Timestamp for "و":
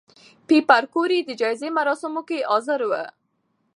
2.89-2.91